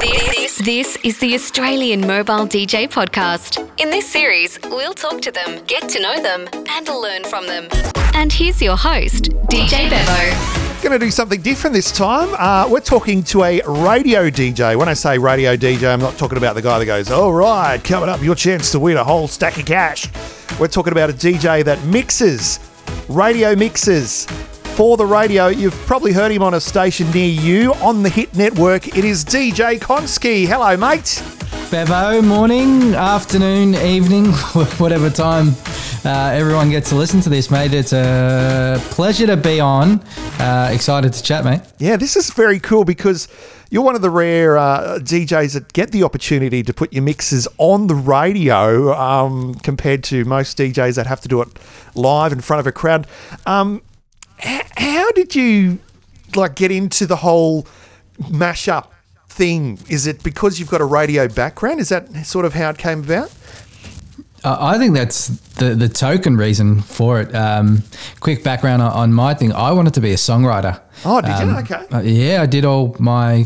This, 0.00 0.56
this 0.64 0.96
is 1.04 1.18
the 1.18 1.34
Australian 1.34 2.00
Mobile 2.00 2.46
DJ 2.46 2.88
Podcast. 2.88 3.70
In 3.78 3.90
this 3.90 4.10
series, 4.10 4.58
we'll 4.64 4.94
talk 4.94 5.20
to 5.20 5.30
them, 5.30 5.62
get 5.66 5.90
to 5.90 6.00
know 6.00 6.22
them, 6.22 6.48
and 6.70 6.88
learn 6.88 7.22
from 7.24 7.46
them. 7.46 7.68
And 8.14 8.32
here's 8.32 8.62
your 8.62 8.78
host, 8.78 9.24
DJ 9.48 9.90
Bevo. 9.90 10.80
Going 10.82 10.98
to 10.98 11.04
do 11.04 11.10
something 11.10 11.42
different 11.42 11.74
this 11.74 11.92
time. 11.92 12.34
Uh, 12.38 12.66
we're 12.70 12.80
talking 12.80 13.22
to 13.24 13.42
a 13.42 13.60
radio 13.66 14.30
DJ. 14.30 14.74
When 14.74 14.88
I 14.88 14.94
say 14.94 15.18
radio 15.18 15.54
DJ, 15.54 15.92
I'm 15.92 16.00
not 16.00 16.16
talking 16.16 16.38
about 16.38 16.54
the 16.54 16.62
guy 16.62 16.78
that 16.78 16.86
goes, 16.86 17.10
"All 17.10 17.34
right, 17.34 17.82
coming 17.84 18.08
up, 18.08 18.22
your 18.22 18.34
chance 18.34 18.72
to 18.72 18.80
win 18.80 18.96
a 18.96 19.04
whole 19.04 19.28
stack 19.28 19.58
of 19.58 19.66
cash." 19.66 20.08
We're 20.58 20.68
talking 20.68 20.92
about 20.92 21.10
a 21.10 21.12
DJ 21.12 21.62
that 21.64 21.84
mixes 21.84 22.58
radio 23.08 23.54
mixes 23.54 24.26
for 24.70 24.96
the 24.96 25.06
radio. 25.06 25.48
You've 25.48 25.74
probably 25.86 26.12
heard 26.12 26.32
him 26.32 26.42
on 26.42 26.54
a 26.54 26.60
station 26.60 27.10
near 27.10 27.28
you 27.28 27.74
on 27.74 28.02
the 28.02 28.08
Hit 28.08 28.34
Network. 28.34 28.96
It 28.96 29.04
is 29.04 29.24
DJ 29.24 29.78
Konsky. 29.78 30.46
Hello, 30.46 30.76
mate. 30.76 31.22
Bevo, 31.70 32.20
morning, 32.22 32.94
afternoon, 32.94 33.74
evening, 33.74 34.26
whatever 34.78 35.10
time 35.10 35.54
uh, 36.04 36.30
everyone 36.32 36.70
gets 36.70 36.88
to 36.88 36.94
listen 36.94 37.20
to 37.20 37.28
this, 37.28 37.50
mate. 37.50 37.74
It's 37.74 37.92
a 37.92 38.80
pleasure 38.90 39.26
to 39.26 39.36
be 39.36 39.60
on. 39.60 40.00
Uh, 40.38 40.70
excited 40.72 41.12
to 41.12 41.22
chat, 41.22 41.44
mate. 41.44 41.60
Yeah, 41.78 41.96
this 41.96 42.16
is 42.16 42.32
very 42.32 42.58
cool 42.58 42.84
because 42.84 43.28
you're 43.70 43.82
one 43.82 43.94
of 43.94 44.02
the 44.02 44.10
rare 44.10 44.56
uh, 44.56 44.98
DJs 45.00 45.54
that 45.54 45.72
get 45.72 45.92
the 45.92 46.02
opportunity 46.02 46.62
to 46.62 46.72
put 46.72 46.92
your 46.92 47.02
mixes 47.02 47.46
on 47.58 47.86
the 47.86 47.94
radio 47.94 48.94
um, 48.94 49.54
compared 49.56 50.02
to 50.04 50.24
most 50.24 50.56
DJs 50.58 50.96
that 50.96 51.06
have 51.06 51.20
to 51.20 51.28
do 51.28 51.42
it 51.42 51.48
live 51.94 52.32
in 52.32 52.40
front 52.40 52.60
of 52.60 52.66
a 52.66 52.72
crowd. 52.72 53.06
Um, 53.46 53.82
h- 54.42 54.66
how 54.76 55.10
did 55.12 55.34
you 55.34 55.78
like 56.34 56.54
get 56.54 56.70
into 56.70 57.06
the 57.06 57.16
whole 57.16 57.66
mashup 58.20 58.86
thing? 59.28 59.78
Is 59.88 60.06
it 60.06 60.22
because 60.22 60.58
you've 60.58 60.70
got 60.70 60.80
a 60.80 60.84
radio 60.84 61.28
background? 61.28 61.80
Is 61.80 61.88
that 61.90 62.26
sort 62.26 62.44
of 62.44 62.54
how 62.54 62.70
it 62.70 62.78
came 62.78 63.00
about? 63.04 63.32
Uh, 64.42 64.56
I 64.58 64.78
think 64.78 64.94
that's 64.94 65.28
the, 65.56 65.74
the 65.74 65.88
token 65.88 66.36
reason 66.38 66.80
for 66.80 67.20
it. 67.20 67.34
Um, 67.34 67.82
quick 68.20 68.42
background 68.42 68.80
on, 68.80 68.90
on 68.92 69.12
my 69.12 69.34
thing. 69.34 69.52
I 69.52 69.72
wanted 69.72 69.92
to 69.94 70.00
be 70.00 70.12
a 70.12 70.16
songwriter. 70.16 70.80
Oh, 71.04 71.20
did 71.20 71.28
you? 71.28 71.34
Um, 71.52 71.56
Okay. 71.58 71.86
uh, 71.92 72.00
yeah, 72.00 72.40
I 72.40 72.46
did 72.46 72.64
all 72.64 72.96
my 72.98 73.44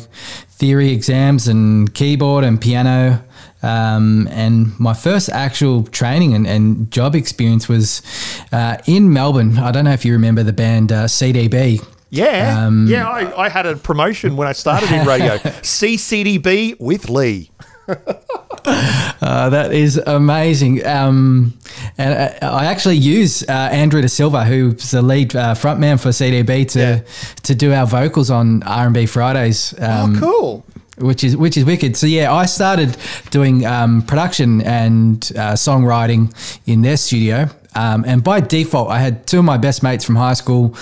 theory 0.50 0.92
exams 0.92 1.48
and 1.48 1.92
keyboard 1.94 2.44
and 2.44 2.60
piano. 2.60 3.24
Um, 3.64 4.28
and 4.30 4.78
my 4.78 4.92
first 4.94 5.28
actual 5.30 5.84
training 5.84 6.34
and, 6.34 6.46
and 6.46 6.90
job 6.90 7.14
experience 7.14 7.68
was 7.68 8.02
uh, 8.52 8.76
in 8.86 9.12
Melbourne. 9.12 9.58
I 9.58 9.70
don't 9.72 9.84
know 9.84 9.92
if 9.92 10.04
you 10.04 10.12
remember 10.12 10.42
the 10.42 10.52
band 10.52 10.92
uh, 10.92 11.04
CDB. 11.06 11.84
Yeah, 12.10 12.66
Um, 12.66 12.86
yeah. 12.88 13.08
I, 13.08 13.46
I 13.46 13.48
had 13.48 13.66
a 13.66 13.74
promotion 13.76 14.36
when 14.36 14.46
I 14.46 14.52
started 14.52 14.90
in 14.92 15.04
radio. 15.06 15.36
CCDB 15.62 16.78
with 16.78 17.08
Lee. 17.08 17.50
Uh, 18.66 19.50
that 19.50 19.72
is 19.74 19.98
amazing. 20.06 20.84
Um, 20.86 21.52
and 21.98 22.14
I, 22.42 22.48
I 22.48 22.64
actually 22.66 22.96
use 22.96 23.42
uh, 23.42 23.52
Andrew 23.52 24.00
De 24.00 24.08
Silva, 24.08 24.44
who's 24.44 24.90
the 24.90 25.02
lead 25.02 25.36
uh, 25.36 25.54
frontman 25.54 26.00
for 26.00 26.08
CDB, 26.10 26.66
to 26.70 26.78
Yeah. 26.78 27.00
to 27.42 27.54
do 27.54 27.72
our 27.74 27.86
vocals 27.86 28.30
on 28.30 28.62
R 28.62 28.86
and 28.86 28.94
B 28.94 29.04
Fridays. 29.06 29.74
Um, 29.78 30.16
oh, 30.16 30.20
cool. 30.20 30.64
Which 30.98 31.24
is 31.24 31.36
which 31.36 31.56
is 31.56 31.64
wicked. 31.64 31.96
So 31.96 32.06
yeah, 32.06 32.32
I 32.32 32.46
started 32.46 32.96
doing 33.30 33.66
um, 33.66 34.02
production 34.02 34.62
and 34.62 35.30
uh, 35.36 35.52
songwriting 35.52 36.32
in 36.66 36.82
their 36.82 36.96
studio. 36.96 37.48
Um, 37.76 38.04
and 38.06 38.22
by 38.22 38.40
default, 38.40 38.88
I 38.90 39.00
had 39.00 39.26
two 39.26 39.40
of 39.40 39.44
my 39.44 39.56
best 39.56 39.82
mates 39.82 40.04
from 40.04 40.14
high 40.16 40.34
school 40.34 40.76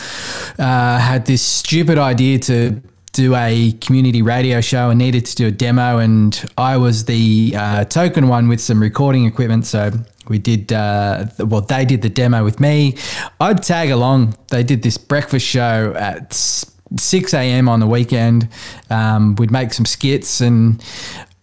uh, 0.59 0.99
had 0.99 1.25
this 1.25 1.41
stupid 1.41 1.97
idea 1.97 2.39
to 2.41 2.83
do 3.13 3.35
a 3.35 3.73
community 3.81 4.23
radio 4.23 4.61
show 4.61 4.91
and 4.91 4.99
needed 4.99 5.27
to 5.27 5.35
do 5.37 5.47
a 5.47 5.51
demo, 5.51 5.99
and 5.99 6.45
I 6.57 6.77
was 6.77 7.05
the 7.05 7.55
uh, 7.57 7.85
token 7.85 8.29
one 8.29 8.49
with 8.49 8.61
some 8.61 8.81
recording 8.81 9.27
equipment. 9.27 9.67
So 9.67 9.93
we 10.29 10.39
did 10.39 10.73
uh, 10.73 11.27
well. 11.39 11.61
They 11.63 11.85
did 11.85 12.03
the 12.03 12.09
demo 12.09 12.45
with 12.45 12.61
me. 12.61 12.97
I'd 13.41 13.63
tag 13.63 13.91
along. 13.91 14.35
They 14.49 14.63
did 14.63 14.83
this 14.83 14.99
breakfast 14.99 15.47
show 15.47 15.95
at 15.97 16.65
6 16.97 17.35
a.m. 17.35 17.69
on 17.69 17.81
the 17.81 17.87
weekend. 17.87 18.49
Um, 18.91 19.35
we'd 19.37 19.51
make 19.51 19.73
some 19.73 19.85
skits 19.87 20.41
and 20.41 20.83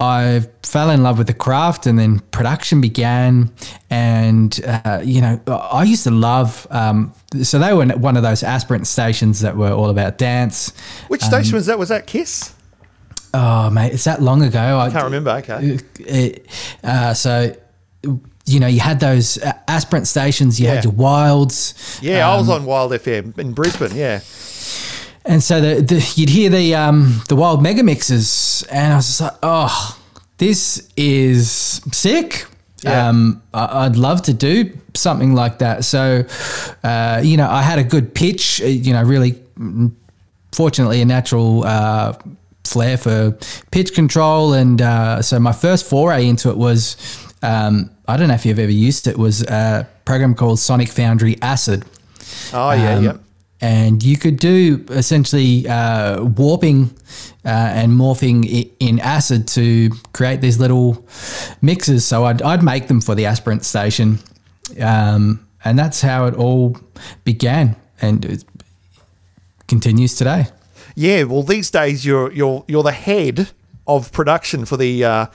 I 0.02 0.46
fell 0.64 0.90
in 0.92 1.04
love 1.04 1.18
with 1.18 1.28
the 1.28 1.34
craft 1.34 1.86
and 1.86 2.00
then 2.00 2.20
production 2.32 2.80
began. 2.80 3.52
And, 3.90 4.58
uh, 4.66 5.02
you 5.04 5.20
know, 5.22 5.42
I 5.48 5.84
used 5.84 6.04
to 6.06 6.12
love, 6.12 6.66
um, 6.70 7.14
so 7.44 7.60
they 7.60 7.74
were 7.74 7.86
one 7.88 8.16
of 8.16 8.24
those 8.24 8.42
aspirant 8.44 8.88
stations 8.88 9.42
that 9.42 9.58
were 9.58 9.72
all 9.72 9.90
about 9.90 10.18
dance. 10.18 10.72
Which 11.10 11.22
station 11.22 11.56
was 11.56 11.66
that? 11.66 11.78
Was 11.78 11.90
that 11.90 12.08
Kiss? 12.08 12.54
Oh, 13.34 13.70
mate, 13.70 13.94
it's 13.94 14.06
that 14.06 14.22
long 14.22 14.42
ago. 14.42 14.80
I 14.80 14.90
Can't 14.90 15.04
remember. 15.04 15.32
Okay. 15.32 15.78
it, 16.00 16.48
uh, 16.84 17.14
so, 17.14 17.54
you 18.46 18.60
know, 18.60 18.68
you 18.68 18.80
had 18.80 19.00
those 19.00 19.38
uh, 19.38 19.52
aspirant 19.68 20.08
stations, 20.08 20.60
you 20.60 20.66
Yeah. 20.68 20.76
had 20.76 20.84
your 20.86 20.94
wilds. 20.94 22.00
Yeah, 22.02 22.28
I 22.28 22.38
was 22.38 22.50
on 22.50 22.66
Wild 22.66 22.92
FM 22.94 23.38
in 23.38 23.54
Brisbane. 23.54 23.96
Yeah. 23.96 24.22
And 25.26 25.44
so 25.44 25.62
the, 25.62 25.82
the 25.82 26.14
you'd 26.16 26.30
hear 26.30 26.50
the 26.50 26.76
um, 26.76 27.22
the 27.28 27.36
wild 27.36 27.62
mega 27.62 27.84
mixes, 27.84 28.64
and 28.72 28.94
I 28.94 28.96
was 28.96 29.06
just 29.06 29.22
like, 29.22 29.36
oh, 29.44 30.00
this 30.38 30.90
is 30.98 31.52
sick. 31.92 32.46
Yeah. 32.82 33.10
Um, 33.10 33.42
I, 33.54 33.86
I'd 33.86 33.98
love 33.98 34.22
to 34.24 34.34
do 34.34 34.72
something 34.96 35.34
like 35.36 35.60
that. 35.60 35.84
So, 35.84 36.26
uh, 36.84 37.22
you 37.24 37.36
know, 37.36 37.50
I 37.50 37.62
had 37.62 37.78
a 37.78 37.84
good 37.84 38.16
pitch. 38.16 38.62
uh, 38.62 38.66
You 38.68 38.94
know, 38.94 39.04
really, 39.04 39.34
mm, 39.58 39.92
fortunately, 40.52 41.02
a 41.02 41.06
natural. 41.06 41.64
Uh, 41.66 42.14
flair 42.66 42.98
for 42.98 43.32
pitch 43.72 43.96
control 43.96 44.54
and 44.54 44.80
uh, 44.80 45.24
so 45.24 45.40
my 45.40 45.52
first 45.52 45.90
foray 45.90 46.28
into 46.28 46.50
it 46.52 46.58
was 46.58 46.98
um, 47.42 47.90
I 48.08 48.16
don't 48.16 48.28
know 48.28 48.36
if 48.36 48.46
you've 48.46 48.60
ever 48.60 48.72
used 48.72 49.08
it 49.08 49.18
was 49.18 49.42
a 49.42 49.90
program 50.06 50.36
called 50.36 50.60
Sonic 50.60 50.90
Foundry 50.90 51.36
Acid 51.42 51.84
Oh 52.54 52.72
yeah, 52.74 52.94
um, 52.94 53.04
yeah. 53.04 53.18
And 53.62 54.02
you 54.02 54.18
could 54.18 54.38
do 54.38 54.86
essentially 54.90 55.68
uh, 55.68 56.24
warping 56.24 56.96
uh, 57.44 57.50
and 57.50 57.92
morphing 57.92 58.72
in 58.80 59.00
acid 59.00 59.50
to 59.50 59.90
create 60.14 60.40
these 60.40 60.60
little 60.60 61.06
mixes. 61.62 62.06
So 62.06 62.24
I'd, 62.24 62.42
I'd 62.42 62.64
make 62.64 62.88
them 62.88 63.02
for 63.02 63.16
the 63.16 63.26
aspirant 63.26 63.66
station, 63.66 64.20
um, 64.80 65.46
and 65.66 65.78
that's 65.78 66.02
how 66.02 66.26
it 66.26 66.36
all 66.36 66.78
began, 67.26 67.76
and 68.02 68.24
it 68.24 68.46
continues 69.68 70.16
today. 70.16 70.48
Yeah. 70.96 71.24
Well, 71.24 71.44
these 71.44 71.70
days 71.70 72.06
you're 72.06 72.32
you're 72.32 72.64
you're 72.68 72.84
the 72.84 72.94
head 72.94 73.50
of 73.88 74.12
production 74.14 74.64
for 74.64 74.78
the 74.78 75.04
uh, 75.04 75.26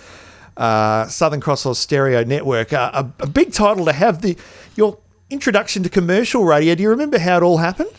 uh, 0.57 1.07
Southern 1.09 1.41
Cross 1.41 1.67
Austereo 1.67 2.27
Network. 2.27 2.73
Uh, 2.73 2.91
a, 2.95 3.25
a 3.25 3.27
big 3.27 3.53
title 3.53 3.85
to 3.85 3.93
have. 3.93 4.23
The 4.23 4.37
your 4.77 4.99
introduction 5.29 5.83
to 5.83 5.91
commercial 5.91 6.45
radio. 6.45 6.75
Do 6.75 6.83
you 6.83 6.91
remember 6.91 7.19
how 7.19 7.37
it 7.37 7.43
all 7.43 7.59
happened? 7.59 7.91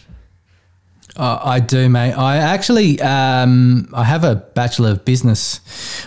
Uh, 1.17 1.39
I 1.41 1.59
do, 1.59 1.87
mate. 1.87 2.13
I 2.13 2.37
actually 2.37 2.99
um, 3.01 3.89
I 3.93 4.03
have 4.03 4.23
a 4.23 4.35
bachelor 4.35 4.91
of 4.91 5.05
business. 5.05 5.61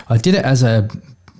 I 0.07 0.17
did 0.17 0.35
it 0.35 0.45
as 0.45 0.61
a 0.63 0.87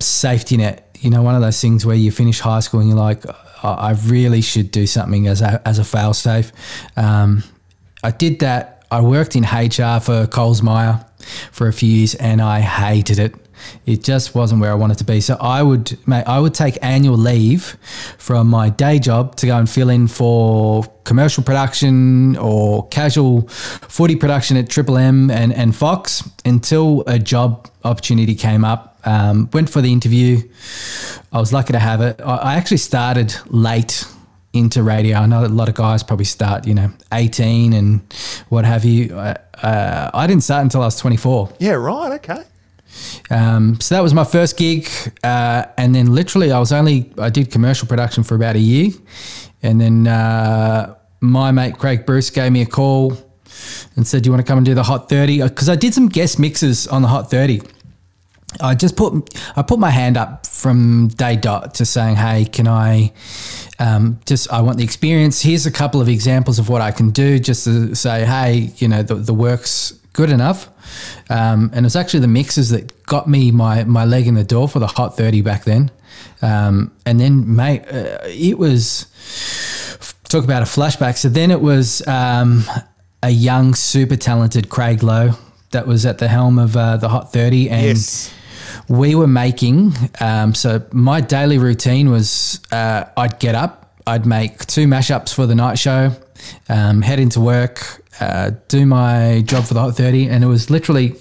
safety 0.00 0.56
net. 0.56 0.98
You 1.00 1.10
know, 1.10 1.22
one 1.22 1.34
of 1.34 1.40
those 1.40 1.60
things 1.60 1.86
where 1.86 1.96
you 1.96 2.10
finish 2.10 2.40
high 2.40 2.60
school 2.60 2.80
and 2.80 2.88
you're 2.88 2.98
like, 2.98 3.24
I 3.62 3.68
I 3.68 3.90
really 4.06 4.40
should 4.40 4.70
do 4.70 4.86
something 4.86 5.28
as 5.28 5.40
a 5.40 5.62
as 5.66 5.78
a 5.78 5.84
fail 5.84 6.14
safe. 6.14 6.52
Um, 6.96 7.44
I 8.02 8.10
did 8.10 8.40
that. 8.40 8.84
I 8.90 9.00
worked 9.02 9.36
in 9.36 9.44
HR 9.44 10.00
for 10.00 10.26
Coles 10.26 10.62
Meyer 10.62 11.04
for 11.52 11.68
a 11.68 11.72
few 11.72 11.88
years, 11.88 12.14
and 12.16 12.42
I 12.42 12.60
hated 12.60 13.18
it. 13.20 13.34
It 13.86 14.02
just 14.02 14.34
wasn't 14.34 14.60
where 14.60 14.70
I 14.70 14.74
wanted 14.74 14.98
to 14.98 15.04
be. 15.04 15.20
So 15.20 15.36
I 15.40 15.62
would, 15.62 15.98
mate, 16.06 16.24
I 16.26 16.38
would 16.38 16.54
take 16.54 16.78
annual 16.82 17.16
leave 17.16 17.76
from 18.18 18.48
my 18.48 18.68
day 18.68 18.98
job 18.98 19.36
to 19.36 19.46
go 19.46 19.56
and 19.56 19.68
fill 19.68 19.90
in 19.90 20.08
for 20.08 20.84
commercial 21.04 21.42
production 21.42 22.36
or 22.36 22.86
casual 22.88 23.48
footy 23.48 24.16
production 24.16 24.56
at 24.56 24.68
Triple 24.68 24.96
M 24.96 25.30
and, 25.30 25.52
and 25.52 25.74
Fox 25.74 26.28
until 26.44 27.02
a 27.06 27.18
job 27.18 27.68
opportunity 27.84 28.34
came 28.34 28.64
up. 28.64 28.98
Um, 29.04 29.48
went 29.52 29.70
for 29.70 29.80
the 29.80 29.92
interview. 29.92 30.42
I 31.32 31.38
was 31.38 31.52
lucky 31.52 31.72
to 31.72 31.78
have 31.78 32.00
it. 32.02 32.20
I, 32.20 32.36
I 32.36 32.54
actually 32.56 32.76
started 32.76 33.34
late 33.46 34.04
into 34.52 34.82
radio. 34.82 35.18
I 35.18 35.26
know 35.26 35.44
a 35.44 35.46
lot 35.46 35.68
of 35.68 35.74
guys 35.74 36.02
probably 36.02 36.24
start, 36.24 36.66
you 36.66 36.74
know, 36.74 36.90
18 37.12 37.72
and 37.72 38.00
what 38.48 38.64
have 38.64 38.84
you. 38.84 39.16
Uh, 39.16 39.34
uh, 39.62 40.10
I 40.12 40.26
didn't 40.26 40.42
start 40.42 40.62
until 40.62 40.82
I 40.82 40.86
was 40.86 40.98
24. 40.98 41.50
Yeah. 41.58 41.72
Right. 41.72 42.12
Okay. 42.12 42.42
Um, 43.30 43.80
so 43.80 43.94
that 43.94 44.02
was 44.02 44.14
my 44.14 44.24
first 44.24 44.56
gig, 44.56 44.88
uh, 45.22 45.66
and 45.76 45.94
then 45.94 46.14
literally 46.14 46.52
I 46.52 46.58
was 46.58 46.72
only 46.72 47.12
I 47.18 47.30
did 47.30 47.50
commercial 47.50 47.86
production 47.86 48.22
for 48.24 48.34
about 48.34 48.56
a 48.56 48.60
year, 48.60 48.90
and 49.62 49.80
then 49.80 50.06
uh, 50.06 50.96
my 51.20 51.50
mate 51.52 51.78
Craig 51.78 52.06
Bruce 52.06 52.30
gave 52.30 52.52
me 52.52 52.62
a 52.62 52.66
call 52.66 53.16
and 53.96 54.06
said, 54.06 54.22
"Do 54.22 54.28
you 54.28 54.32
want 54.32 54.44
to 54.44 54.50
come 54.50 54.58
and 54.58 54.66
do 54.66 54.74
the 54.74 54.82
Hot 54.82 55.08
30?" 55.08 55.42
Because 55.42 55.68
I 55.68 55.76
did 55.76 55.94
some 55.94 56.08
guest 56.08 56.38
mixes 56.38 56.86
on 56.86 57.02
the 57.02 57.08
Hot 57.08 57.30
30. 57.30 57.62
I 58.60 58.74
just 58.74 58.96
put 58.96 59.38
I 59.56 59.62
put 59.62 59.78
my 59.78 59.90
hand 59.90 60.16
up 60.16 60.46
from 60.46 61.08
day 61.08 61.36
dot 61.36 61.74
to 61.74 61.86
saying, 61.86 62.16
"Hey, 62.16 62.44
can 62.44 62.66
I 62.66 63.12
um, 63.80 64.20
just 64.26 64.52
I 64.52 64.60
want 64.60 64.76
the 64.76 64.84
experience. 64.84 65.40
Here's 65.40 65.66
a 65.66 65.70
couple 65.70 66.00
of 66.00 66.08
examples 66.08 66.58
of 66.58 66.68
what 66.68 66.82
I 66.82 66.90
can 66.90 67.10
do, 67.10 67.38
just 67.38 67.64
to 67.64 67.94
say, 67.94 68.26
hey, 68.26 68.70
you 68.76 68.88
know, 68.88 69.02
the, 69.02 69.14
the 69.14 69.34
work's 69.34 69.98
good 70.12 70.30
enough." 70.30 70.68
Um, 71.30 71.70
and 71.74 71.86
it's 71.86 71.96
actually 71.96 72.20
the 72.20 72.28
mixes 72.28 72.70
that 72.70 73.02
got 73.04 73.28
me 73.28 73.50
my 73.50 73.84
my 73.84 74.04
leg 74.04 74.26
in 74.26 74.34
the 74.34 74.44
door 74.44 74.68
for 74.68 74.78
the 74.78 74.86
Hot 74.86 75.16
Thirty 75.16 75.42
back 75.42 75.64
then. 75.64 75.90
Um, 76.42 76.92
and 77.06 77.20
then, 77.20 77.54
mate, 77.54 77.82
uh, 77.92 78.18
it 78.24 78.58
was 78.58 79.06
talk 80.28 80.44
about 80.44 80.62
a 80.62 80.66
flashback. 80.66 81.16
So 81.18 81.28
then 81.28 81.50
it 81.50 81.60
was 81.60 82.06
um, 82.06 82.64
a 83.22 83.30
young, 83.30 83.74
super 83.74 84.16
talented 84.16 84.68
Craig 84.68 85.02
Lowe 85.02 85.32
that 85.72 85.86
was 85.86 86.06
at 86.06 86.18
the 86.18 86.28
helm 86.28 86.58
of 86.58 86.76
uh, 86.76 86.96
the 86.96 87.08
Hot 87.08 87.32
30. 87.32 87.68
And 87.70 87.82
Yes. 87.86 88.32
we 88.88 89.14
were 89.14 89.26
making, 89.26 89.92
um, 90.20 90.54
so 90.54 90.82
my 90.92 91.20
daily 91.20 91.58
routine 91.58 92.10
was 92.10 92.60
uh, 92.72 93.04
I'd 93.16 93.38
get 93.38 93.54
up, 93.54 93.92
I'd 94.06 94.24
make 94.26 94.66
two 94.66 94.86
mashups 94.86 95.32
for 95.34 95.46
the 95.46 95.54
night 95.54 95.78
show, 95.78 96.12
um, 96.68 97.02
head 97.02 97.20
into 97.20 97.40
work, 97.40 98.02
uh, 98.20 98.52
do 98.68 98.86
my 98.86 99.42
job 99.46 99.64
for 99.64 99.74
the 99.74 99.80
Hot 99.80 99.96
30. 99.96 100.28
And 100.28 100.44
it 100.44 100.46
was 100.46 100.70
literally, 100.70 101.14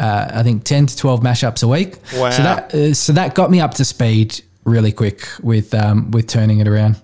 uh, 0.00 0.30
I 0.32 0.42
think, 0.42 0.64
10 0.64 0.86
to 0.86 0.96
12 0.96 1.20
mashups 1.20 1.62
a 1.62 1.68
week. 1.68 1.96
Wow. 2.14 2.30
So 2.30 2.42
that, 2.42 2.74
uh, 2.74 2.94
so 2.94 3.12
that 3.12 3.34
got 3.34 3.50
me 3.50 3.60
up 3.60 3.74
to 3.74 3.84
speed 3.84 4.40
really 4.64 4.92
quick 4.92 5.28
with, 5.42 5.74
um, 5.74 6.10
with 6.10 6.26
turning 6.26 6.60
it 6.60 6.68
around. 6.68 7.00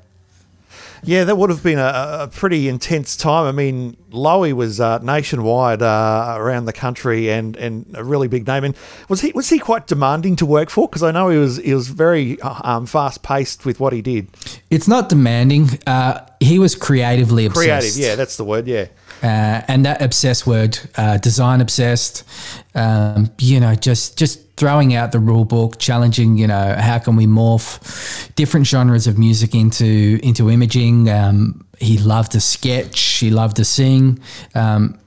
Yeah, 1.07 1.25
that 1.25 1.37
would 1.37 1.51
have 1.51 1.63
been 1.63 1.79
a, 1.79 2.19
a 2.21 2.29
pretty 2.33 2.69
intense 2.69 3.17
time. 3.17 3.47
I 3.47 3.53
mean, 3.53 3.97
Lowy 4.11 4.55
was 4.55 4.81
uh, 4.81 4.99
nationwide 4.99 5.83
uh, 5.83 6.35
around 6.39 6.65
the 6.65 6.73
country 6.73 7.31
and, 7.31 7.57
and 7.57 7.87
a 7.95 8.03
really 8.03 8.27
big 8.27 8.47
name. 8.47 8.65
And 8.65 8.77
was 9.09 9.21
he 9.21 9.31
was 9.33 9.51
he 9.51 9.59
quite 9.59 9.87
demanding 9.87 10.37
to 10.37 10.47
work 10.47 10.71
for? 10.71 10.89
Because 10.89 11.03
I 11.03 11.11
know 11.11 11.29
he 11.29 11.37
was 11.37 11.59
he 11.59 11.75
was 11.75 11.89
very 11.89 12.41
um, 12.41 12.87
fast 12.87 13.23
paced 13.23 13.67
with 13.67 13.81
what 13.81 13.93
he 13.93 14.01
did. 14.01 14.29
It's 14.71 14.89
not 14.89 15.11
demanding. 15.11 15.69
Uh, 15.87 16.27
he 16.41 16.59
was 16.59 16.75
creatively 16.75 17.45
obsessed. 17.45 17.67
Creative, 17.67 17.97
yeah, 17.97 18.15
that's 18.15 18.37
the 18.37 18.45
word. 18.45 18.67
Yeah, 18.67 18.87
Uh, 19.23 19.63
and 19.69 19.87
that 19.87 20.03
obsessed 20.03 20.47
word, 20.47 20.79
uh, 20.97 21.19
design 21.19 21.61
obsessed. 21.61 22.25
Um, 22.75 23.31
you 23.39 23.61
know, 23.61 23.75
just 23.75 24.19
just 24.19 24.41
throwing 24.57 24.95
out 24.95 25.13
the 25.13 25.19
rule 25.19 25.45
book, 25.45 25.79
challenging. 25.79 26.37
You 26.37 26.47
know, 26.47 26.75
how 26.79 26.99
can 26.99 27.17
we 27.17 27.27
morph 27.27 28.35
different 28.35 28.67
genres 28.67 29.07
of 29.07 29.19
music 29.19 29.55
into 29.55 30.21
into 30.23 30.51
imaging? 30.51 31.09
Um, 31.09 31.65
he 31.79 31.99
loved 31.99 32.33
to 32.33 32.41
sketch. 32.41 33.01
He 33.01 33.31
loved 33.31 33.57
to 33.57 33.65
sing. 33.65 34.21
Um, 34.55 34.99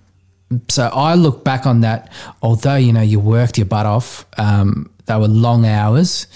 so 0.70 0.90
I 0.94 1.16
look 1.16 1.44
back 1.44 1.66
on 1.66 1.82
that. 1.82 2.12
Although 2.42 2.76
you 2.76 2.94
know 2.94 3.02
you 3.02 3.20
worked 3.20 3.58
your 3.58 3.66
butt 3.66 3.86
off, 3.86 4.26
um, 4.38 4.90
they 5.06 5.16
were 5.16 5.28
long 5.28 5.66
hours. 5.66 6.28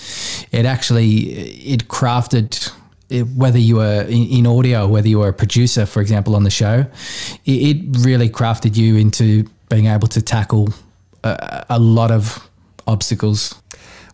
It 0.52 0.66
actually 0.66 1.32
it 1.74 1.88
crafted 1.88 2.72
whether 3.36 3.60
you 3.60 3.78
were 3.78 4.06
in, 4.10 4.48
audio, 4.48 4.88
whether 4.88 5.08
you 5.08 5.20
were 5.20 5.30
a 5.30 5.34
producer, 5.34 5.86
for 5.86 6.02
example, 6.02 6.36
on 6.36 6.44
the 6.44 6.50
show, 6.50 6.86
it, 7.46 7.78
really 8.00 8.30
crafted 8.30 8.76
you 8.76 8.96
into 8.96 9.46
being 9.70 9.88
able 9.88 10.08
to 10.08 10.22
tackle 10.22 10.70
a, 11.24 11.66
a 11.70 11.80
lot 11.80 12.12
of 12.12 12.50
obstacles. 12.88 13.56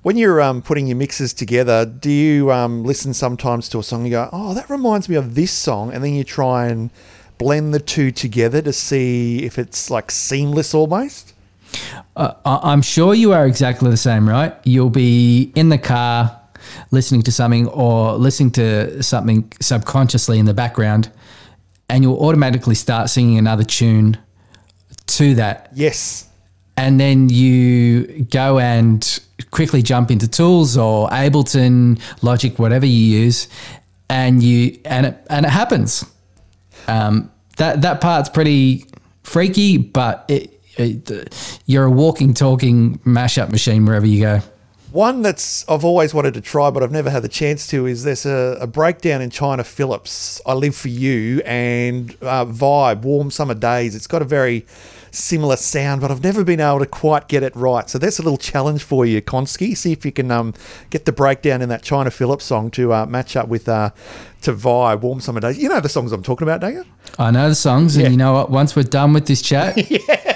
when 0.03 0.17
you're 0.17 0.41
um, 0.41 0.61
putting 0.61 0.87
your 0.87 0.97
mixes 0.97 1.33
together, 1.33 1.85
do 1.85 2.09
you 2.09 2.51
um, 2.51 2.83
listen 2.83 3.13
sometimes 3.13 3.69
to 3.69 3.79
a 3.79 3.83
song 3.83 4.01
and 4.01 4.07
you 4.07 4.11
go, 4.11 4.29
"Oh, 4.31 4.53
that 4.53 4.69
reminds 4.69 5.09
me 5.09 5.15
of 5.15 5.35
this 5.35 5.51
song," 5.51 5.93
and 5.93 6.03
then 6.03 6.13
you 6.13 6.23
try 6.23 6.67
and 6.67 6.89
blend 7.37 7.73
the 7.73 7.79
two 7.79 8.11
together 8.11 8.61
to 8.61 8.73
see 8.73 9.43
if 9.43 9.57
it's 9.59 9.89
like 9.89 10.11
seamless 10.11 10.73
almost? 10.73 11.33
Uh, 12.15 12.33
I'm 12.45 12.81
sure 12.81 13.13
you 13.13 13.33
are 13.33 13.45
exactly 13.45 13.89
the 13.89 13.97
same, 13.97 14.27
right? 14.27 14.55
You'll 14.63 14.89
be 14.89 15.51
in 15.55 15.69
the 15.69 15.77
car 15.77 16.36
listening 16.91 17.21
to 17.23 17.31
something 17.31 17.67
or 17.67 18.13
listening 18.13 18.51
to 18.51 19.01
something 19.03 19.51
subconsciously 19.61 20.39
in 20.39 20.45
the 20.45 20.53
background, 20.53 21.11
and 21.89 22.03
you'll 22.03 22.19
automatically 22.19 22.75
start 22.75 23.09
singing 23.09 23.37
another 23.37 23.63
tune 23.63 24.17
to 25.07 25.35
that. 25.35 25.69
Yes. 25.73 26.27
And 26.75 26.99
then 26.99 27.29
you 27.29 28.23
go 28.25 28.59
and 28.59 29.19
quickly 29.51 29.81
jump 29.81 30.11
into 30.11 30.27
tools 30.27 30.77
or 30.77 31.09
Ableton, 31.09 31.99
Logic, 32.21 32.57
whatever 32.59 32.85
you 32.85 33.19
use, 33.21 33.47
and 34.09 34.43
you 34.43 34.79
and 34.85 35.07
it 35.07 35.17
and 35.29 35.45
it 35.45 35.49
happens. 35.49 36.05
Um, 36.87 37.31
that 37.57 37.81
that 37.81 37.99
part's 37.99 38.29
pretty 38.29 38.85
freaky, 39.23 39.77
but 39.77 40.25
it, 40.29 40.61
it, 40.77 41.59
you're 41.65 41.85
a 41.85 41.91
walking, 41.91 42.33
talking 42.33 42.99
mashup 42.99 43.49
machine 43.49 43.85
wherever 43.85 44.05
you 44.05 44.21
go. 44.21 44.41
One 44.97 45.21
that's 45.21 45.63
I've 45.69 45.85
always 45.85 46.15
wanted 46.15 46.33
to 46.33 46.41
try, 46.41 46.71
but 46.71 46.81
I've 46.81 46.91
never 46.91 47.11
had 47.11 47.21
the 47.21 47.29
chance 47.29 47.67
to, 47.67 47.85
is 47.85 48.03
there's 48.03 48.25
a, 48.25 48.57
a 48.59 48.65
breakdown 48.65 49.21
in 49.21 49.29
Chynna 49.29 49.63
Phillips, 49.63 50.41
I 50.43 50.53
Live 50.53 50.75
For 50.75 50.87
You, 50.87 51.39
and 51.45 52.17
uh, 52.23 52.45
Vibe, 52.45 53.03
Warm 53.03 53.29
Summer 53.29 53.53
Days. 53.53 53.95
It's 53.95 54.07
got 54.07 54.23
a 54.23 54.25
very 54.25 54.65
similar 55.11 55.55
sound, 55.55 56.01
but 56.01 56.09
I've 56.09 56.23
never 56.23 56.43
been 56.43 56.59
able 56.59 56.79
to 56.79 56.87
quite 56.87 57.27
get 57.27 57.43
it 57.43 57.55
right. 57.55 57.87
So 57.87 57.99
that's 57.99 58.17
a 58.17 58.23
little 58.23 58.39
challenge 58.39 58.81
for 58.81 59.05
you, 59.05 59.21
Konsky. 59.21 59.77
See 59.77 59.91
if 59.91 60.03
you 60.03 60.11
can 60.11 60.31
um, 60.31 60.55
get 60.89 61.05
the 61.05 61.11
breakdown 61.11 61.61
in 61.61 61.69
that 61.69 61.83
Chynna 61.83 62.11
Phillips 62.11 62.45
song 62.45 62.71
to 62.71 62.91
uh, 62.91 63.05
match 63.05 63.35
up 63.35 63.49
with 63.49 63.69
uh, 63.69 63.91
to 64.41 64.51
Vibe, 64.51 65.01
Warm 65.01 65.19
Summer 65.19 65.39
Days. 65.39 65.59
You 65.59 65.69
know 65.69 65.79
the 65.79 65.89
songs 65.89 66.11
I'm 66.11 66.23
talking 66.23 66.47
about, 66.47 66.61
don't 66.61 66.73
you? 66.73 66.85
I 67.19 67.29
know 67.29 67.49
the 67.49 67.55
songs, 67.55 67.97
and 67.97 68.09
you 68.09 68.17
know 68.17 68.33
what? 68.33 68.49
Once 68.49 68.75
we're 68.75 68.81
done 68.81 69.13
with 69.13 69.27
this 69.27 69.43
chat, 69.43 69.77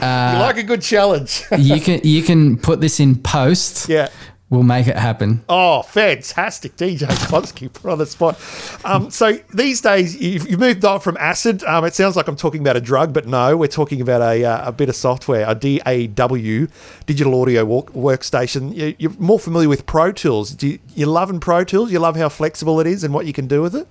you 0.00 0.38
like 0.40 0.58
a 0.58 0.62
good 0.62 0.82
challenge. 0.82 1.44
you 1.58 1.80
can 1.86 2.00
you 2.04 2.22
can 2.22 2.56
put 2.56 2.80
this 2.80 3.00
in 3.00 3.16
post. 3.16 3.88
yeah. 3.88 4.08
We'll 4.50 4.62
make 4.62 4.86
it 4.86 4.96
happen. 4.96 5.44
Oh, 5.46 5.82
fantastic, 5.82 6.74
DJ 6.74 7.00
Konsky, 7.28 7.70
put 7.70 7.92
on 7.92 7.98
the 7.98 8.06
spot. 8.06 8.40
Um, 8.82 9.10
so 9.10 9.32
these 9.52 9.82
days, 9.82 10.16
you've, 10.16 10.48
you've 10.48 10.58
moved 10.58 10.86
on 10.86 11.00
from 11.00 11.18
acid. 11.18 11.62
Um, 11.64 11.84
it 11.84 11.92
sounds 11.92 12.16
like 12.16 12.28
I'm 12.28 12.36
talking 12.36 12.62
about 12.62 12.74
a 12.74 12.80
drug, 12.80 13.12
but 13.12 13.26
no, 13.26 13.58
we're 13.58 13.66
talking 13.68 14.00
about 14.00 14.22
a, 14.22 14.42
uh, 14.46 14.68
a 14.68 14.72
bit 14.72 14.88
of 14.88 14.96
software, 14.96 15.44
a 15.46 15.54
DAW, 15.54 16.66
digital 17.04 17.42
audio 17.42 17.66
work, 17.66 17.92
workstation. 17.92 18.74
You, 18.74 18.94
you're 18.98 19.12
more 19.18 19.38
familiar 19.38 19.68
with 19.68 19.84
Pro 19.84 20.12
Tools. 20.12 20.52
Do 20.52 20.68
you, 20.68 20.78
you 20.94 21.04
loving 21.04 21.40
Pro 21.40 21.62
Tools? 21.62 21.92
You 21.92 21.98
love 21.98 22.16
how 22.16 22.30
flexible 22.30 22.80
it 22.80 22.86
is 22.86 23.04
and 23.04 23.12
what 23.12 23.26
you 23.26 23.34
can 23.34 23.48
do 23.48 23.60
with 23.60 23.74
it? 23.74 23.86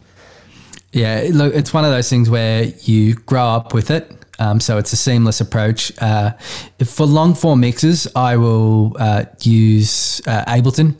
Yeah, 0.91 1.27
look, 1.33 1.53
it's 1.53 1.71
one 1.71 1.85
of 1.85 1.91
those 1.91 2.09
things 2.09 2.31
where 2.31 2.63
you 2.63 3.13
grow 3.13 3.45
up 3.45 3.75
with 3.75 3.91
it. 3.91 4.11
Um, 4.39 4.59
so 4.59 4.77
it's 4.77 4.93
a 4.93 4.97
seamless 4.97 5.41
approach. 5.41 5.91
Uh, 5.99 6.31
for 6.85 7.05
long 7.05 7.33
form 7.33 7.61
mixes, 7.61 8.07
I 8.15 8.37
will 8.37 8.95
uh, 8.99 9.25
use 9.41 10.21
uh, 10.27 10.45
Ableton 10.45 10.95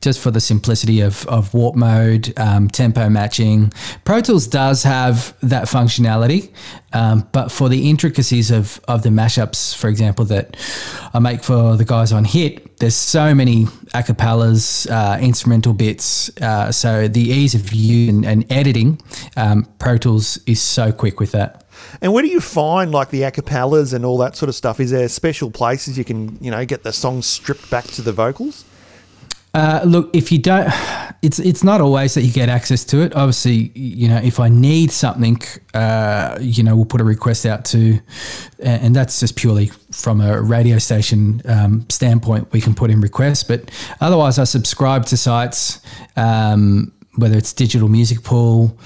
just 0.00 0.20
for 0.20 0.30
the 0.30 0.40
simplicity 0.40 1.00
of, 1.00 1.26
of 1.26 1.52
warp 1.52 1.74
mode, 1.74 2.32
um, 2.38 2.68
tempo 2.68 3.08
matching. 3.08 3.72
Pro 4.04 4.20
Tools 4.20 4.46
does 4.46 4.82
have 4.84 5.34
that 5.42 5.64
functionality, 5.64 6.52
um, 6.92 7.28
but 7.32 7.50
for 7.50 7.68
the 7.68 7.90
intricacies 7.90 8.50
of, 8.50 8.80
of 8.88 9.02
the 9.02 9.08
mashups, 9.10 9.76
for 9.76 9.88
example, 9.88 10.24
that 10.26 10.56
I 11.12 11.18
make 11.18 11.42
for 11.42 11.76
the 11.76 11.84
guys 11.84 12.12
on 12.12 12.24
Hit, 12.24 12.78
there's 12.78 12.94
so 12.94 13.34
many 13.34 13.64
acapellas, 13.94 14.88
uh, 14.90 15.18
instrumental 15.20 15.72
bits. 15.72 16.30
Uh, 16.40 16.70
so 16.70 17.08
the 17.08 17.20
ease 17.20 17.54
of 17.54 17.72
use 17.72 18.08
and, 18.08 18.24
and 18.24 18.50
editing, 18.52 19.00
um, 19.36 19.66
Pro 19.78 19.98
Tools 19.98 20.38
is 20.46 20.62
so 20.62 20.92
quick 20.92 21.20
with 21.20 21.32
that. 21.32 21.67
And 22.00 22.12
where 22.12 22.22
do 22.22 22.28
you 22.28 22.40
find 22.40 22.92
like 22.92 23.10
the 23.10 23.22
acapellas 23.22 23.92
and 23.92 24.04
all 24.04 24.18
that 24.18 24.36
sort 24.36 24.48
of 24.48 24.54
stuff? 24.54 24.80
Is 24.80 24.90
there 24.90 25.08
special 25.08 25.50
places 25.50 25.98
you 25.98 26.04
can, 26.04 26.38
you 26.42 26.50
know, 26.50 26.64
get 26.64 26.82
the 26.82 26.92
songs 26.92 27.26
stripped 27.26 27.70
back 27.70 27.84
to 27.86 28.02
the 28.02 28.12
vocals? 28.12 28.64
Uh, 29.54 29.80
look, 29.84 30.14
if 30.14 30.30
you 30.30 30.38
don't, 30.38 30.68
it's 31.22 31.38
it's 31.38 31.64
not 31.64 31.80
always 31.80 32.14
that 32.14 32.22
you 32.22 32.32
get 32.32 32.48
access 32.48 32.84
to 32.84 33.00
it. 33.00 33.14
Obviously, 33.14 33.72
you 33.74 34.08
know, 34.08 34.18
if 34.18 34.38
I 34.38 34.48
need 34.48 34.90
something, 34.90 35.40
uh, 35.74 36.38
you 36.40 36.62
know, 36.62 36.76
we'll 36.76 36.84
put 36.84 37.00
a 37.00 37.04
request 37.04 37.46
out 37.46 37.64
to, 37.66 37.98
and 38.60 38.82
and 38.82 38.96
that's 38.96 39.20
just 39.20 39.36
purely 39.36 39.66
from 39.90 40.20
a 40.20 40.40
radio 40.40 40.78
station 40.78 41.42
um, 41.46 41.88
standpoint. 41.88 42.52
We 42.52 42.60
can 42.60 42.74
put 42.74 42.90
in 42.90 43.00
requests, 43.00 43.42
but 43.42 43.70
otherwise, 44.00 44.38
I 44.38 44.44
subscribe 44.44 45.06
to 45.06 45.16
sites, 45.16 45.80
um, 46.16 46.92
whether 47.16 47.36
it's 47.36 47.52
Digital 47.52 47.88
Music 47.88 48.22
Pool. 48.22 48.78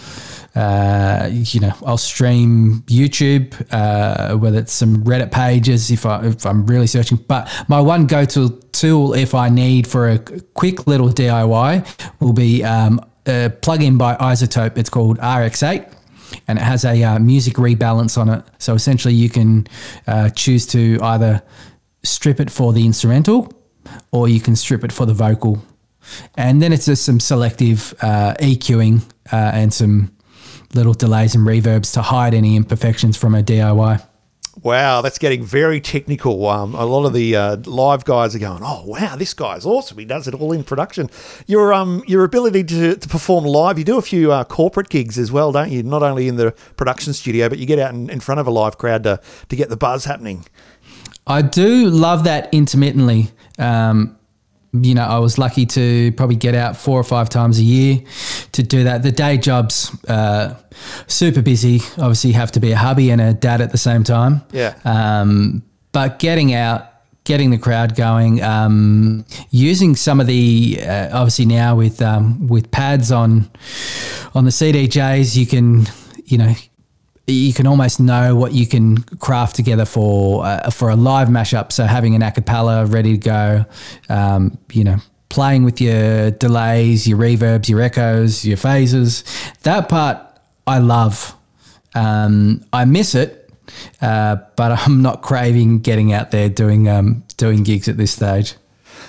Uh, 0.54 1.30
you 1.30 1.60
know, 1.60 1.72
I'll 1.86 1.96
stream 1.96 2.82
YouTube, 2.86 3.54
uh, 3.72 4.36
whether 4.36 4.58
it's 4.58 4.72
some 4.72 5.02
Reddit 5.04 5.30
pages 5.30 5.90
if 5.90 6.04
I 6.04 6.26
if 6.26 6.44
I'm 6.44 6.66
really 6.66 6.86
searching. 6.86 7.18
But 7.26 7.50
my 7.68 7.80
one 7.80 8.06
go-to 8.06 8.60
tool 8.72 9.14
if 9.14 9.34
I 9.34 9.48
need 9.48 9.86
for 9.86 10.08
a 10.08 10.18
quick 10.18 10.86
little 10.86 11.08
DIY 11.08 12.20
will 12.20 12.34
be 12.34 12.62
um, 12.64 13.00
a 13.26 13.50
plugin 13.62 13.96
by 13.96 14.14
iZotope. 14.16 14.76
It's 14.76 14.90
called 14.90 15.18
RX8. 15.18 15.90
And 16.48 16.58
it 16.58 16.62
has 16.62 16.84
a 16.84 17.02
uh, 17.02 17.18
music 17.18 17.54
rebalance 17.54 18.16
on 18.16 18.28
it. 18.30 18.42
So 18.58 18.74
essentially, 18.74 19.14
you 19.14 19.28
can 19.28 19.66
uh, 20.06 20.30
choose 20.30 20.66
to 20.68 20.98
either 21.02 21.42
strip 22.02 22.40
it 22.40 22.50
for 22.50 22.72
the 22.72 22.84
instrumental 22.86 23.52
or 24.10 24.28
you 24.28 24.40
can 24.40 24.56
strip 24.56 24.84
it 24.84 24.92
for 24.92 25.06
the 25.06 25.14
vocal. 25.14 25.62
And 26.36 26.60
then 26.60 26.72
it's 26.72 26.86
just 26.86 27.04
some 27.04 27.20
selective 27.20 27.94
uh, 28.00 28.34
EQing 28.40 29.02
uh, 29.32 29.50
and 29.54 29.72
some 29.72 30.16
little 30.74 30.94
delays 30.94 31.34
and 31.34 31.46
reverbs 31.46 31.92
to 31.94 32.02
hide 32.02 32.34
any 32.34 32.56
imperfections 32.56 33.16
from 33.16 33.34
a 33.34 33.42
DIY. 33.42 34.06
Wow, 34.62 35.00
that's 35.00 35.18
getting 35.18 35.42
very 35.42 35.80
technical. 35.80 36.46
Um, 36.46 36.74
a 36.74 36.84
lot 36.84 37.06
of 37.06 37.14
the 37.14 37.34
uh, 37.34 37.56
live 37.64 38.04
guys 38.04 38.36
are 38.36 38.38
going, 38.38 38.60
"Oh, 38.62 38.84
wow, 38.84 39.16
this 39.16 39.32
guy's 39.32 39.64
awesome. 39.64 39.96
He 39.96 40.04
does 40.04 40.28
it 40.28 40.34
all 40.34 40.52
in 40.52 40.62
production." 40.62 41.08
Your 41.46 41.72
um, 41.72 42.04
your 42.06 42.22
ability 42.22 42.64
to, 42.64 42.96
to 42.96 43.08
perform 43.08 43.44
live, 43.44 43.78
you 43.78 43.84
do 43.84 43.96
a 43.96 44.02
few 44.02 44.30
uh, 44.30 44.44
corporate 44.44 44.90
gigs 44.90 45.18
as 45.18 45.32
well, 45.32 45.52
don't 45.52 45.70
you? 45.70 45.82
Not 45.82 46.02
only 46.02 46.28
in 46.28 46.36
the 46.36 46.52
production 46.76 47.14
studio, 47.14 47.48
but 47.48 47.58
you 47.58 47.66
get 47.66 47.78
out 47.78 47.94
in, 47.94 48.10
in 48.10 48.20
front 48.20 48.40
of 48.40 48.46
a 48.46 48.50
live 48.50 48.76
crowd 48.76 49.04
to 49.04 49.20
to 49.48 49.56
get 49.56 49.70
the 49.70 49.76
buzz 49.76 50.04
happening. 50.04 50.44
I 51.26 51.40
do 51.40 51.88
love 51.88 52.24
that 52.24 52.52
intermittently. 52.52 53.30
Um, 53.58 54.18
you 54.72 54.94
know, 54.94 55.04
I 55.04 55.18
was 55.18 55.36
lucky 55.36 55.66
to 55.66 56.12
probably 56.12 56.36
get 56.36 56.54
out 56.54 56.76
four 56.76 56.98
or 56.98 57.04
five 57.04 57.28
times 57.28 57.58
a 57.58 57.62
year 57.62 58.02
to 58.52 58.62
do 58.62 58.84
that. 58.84 59.02
The 59.02 59.12
day 59.12 59.36
job's 59.36 59.94
uh, 60.08 60.58
super 61.06 61.42
busy. 61.42 61.80
Obviously, 61.98 62.30
you 62.30 62.36
have 62.36 62.52
to 62.52 62.60
be 62.60 62.72
a 62.72 62.76
hubby 62.76 63.10
and 63.10 63.20
a 63.20 63.34
dad 63.34 63.60
at 63.60 63.70
the 63.70 63.78
same 63.78 64.02
time. 64.02 64.40
Yeah. 64.50 64.74
Um, 64.84 65.62
but 65.92 66.18
getting 66.18 66.54
out, 66.54 66.88
getting 67.24 67.50
the 67.50 67.58
crowd 67.58 67.94
going, 67.96 68.42
um, 68.42 69.26
using 69.50 69.94
some 69.94 70.20
of 70.20 70.26
the 70.26 70.78
uh, 70.80 71.10
obviously 71.12 71.44
now 71.44 71.76
with 71.76 72.00
um, 72.00 72.46
with 72.48 72.70
pads 72.70 73.12
on 73.12 73.50
on 74.34 74.44
the 74.44 74.50
CDJs, 74.50 75.36
you 75.36 75.46
can 75.46 75.86
you 76.24 76.38
know 76.38 76.54
you 77.26 77.52
can 77.52 77.66
almost 77.66 78.00
know 78.00 78.34
what 78.34 78.52
you 78.52 78.66
can 78.66 78.98
craft 78.98 79.54
together 79.56 79.84
for 79.84 80.44
uh, 80.44 80.70
for 80.70 80.90
a 80.90 80.96
live 80.96 81.28
mashup. 81.28 81.72
So 81.72 81.84
having 81.84 82.14
an 82.14 82.22
acapella 82.22 82.92
ready 82.92 83.12
to 83.12 83.18
go, 83.18 83.64
um, 84.08 84.58
you 84.72 84.84
know, 84.84 84.96
playing 85.28 85.64
with 85.64 85.80
your 85.80 86.30
delays, 86.32 87.06
your 87.06 87.18
reverbs, 87.18 87.68
your 87.68 87.80
echoes, 87.80 88.44
your 88.44 88.56
phases. 88.56 89.24
That 89.62 89.88
part 89.88 90.18
I 90.66 90.78
love. 90.78 91.34
Um, 91.94 92.64
I 92.72 92.84
miss 92.84 93.14
it, 93.14 93.50
uh, 94.00 94.36
but 94.56 94.72
I'm 94.86 95.02
not 95.02 95.22
craving 95.22 95.80
getting 95.80 96.12
out 96.12 96.30
there 96.30 96.48
doing 96.48 96.88
um, 96.88 97.24
doing 97.36 97.62
gigs 97.62 97.88
at 97.88 97.96
this 97.96 98.12
stage. 98.12 98.54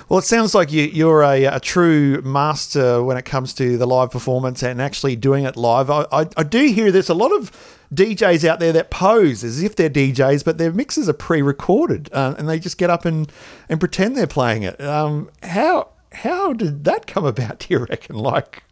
Well, 0.09 0.19
it 0.19 0.25
sounds 0.25 0.53
like 0.53 0.71
you, 0.71 0.83
you're 0.83 1.23
a, 1.23 1.45
a 1.45 1.59
true 1.59 2.21
master 2.21 3.03
when 3.03 3.17
it 3.17 3.25
comes 3.25 3.53
to 3.55 3.77
the 3.77 3.87
live 3.87 4.11
performance 4.11 4.61
and 4.61 4.81
actually 4.81 5.15
doing 5.15 5.45
it 5.45 5.55
live. 5.55 5.89
I, 5.89 6.05
I, 6.11 6.27
I 6.37 6.43
do 6.43 6.65
hear 6.67 6.91
there's 6.91 7.09
a 7.09 7.13
lot 7.13 7.31
of 7.31 7.51
DJs 7.93 8.47
out 8.47 8.59
there 8.59 8.73
that 8.73 8.89
pose 8.89 9.43
as 9.43 9.61
if 9.61 9.75
they're 9.75 9.89
DJs, 9.89 10.43
but 10.43 10.57
their 10.57 10.71
mixes 10.71 11.07
are 11.07 11.13
pre-recorded, 11.13 12.09
uh, 12.13 12.35
and 12.37 12.47
they 12.47 12.59
just 12.59 12.77
get 12.77 12.89
up 12.89 13.05
and, 13.05 13.31
and 13.69 13.79
pretend 13.79 14.17
they're 14.17 14.27
playing 14.27 14.63
it. 14.63 14.79
Um, 14.81 15.29
how 15.43 15.89
how 16.13 16.53
did 16.53 16.83
that 16.85 17.07
come 17.07 17.25
about? 17.25 17.59
Do 17.67 17.67
you 17.69 17.79
reckon? 17.79 18.15
Like, 18.15 18.63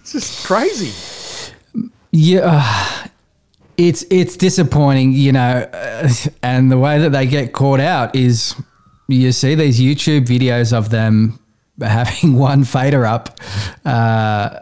it's 0.00 0.12
just 0.12 0.46
crazy. 0.46 0.92
Yeah, 2.10 2.40
uh, 2.44 3.08
it's 3.76 4.04
it's 4.10 4.36
disappointing, 4.36 5.12
you 5.12 5.32
know, 5.32 5.68
uh, 5.72 6.08
and 6.42 6.70
the 6.70 6.78
way 6.78 6.98
that 6.98 7.10
they 7.10 7.26
get 7.26 7.52
caught 7.52 7.80
out 7.80 8.14
is 8.14 8.54
you 9.08 9.32
see 9.32 9.54
these 9.54 9.80
YouTube 9.80 10.26
videos 10.26 10.72
of 10.72 10.90
them 10.90 11.38
having 11.80 12.34
one 12.34 12.64
fader 12.64 13.04
up. 13.04 13.38
Uh, 13.84 14.60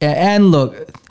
and 0.00 0.50
look, 0.50 1.01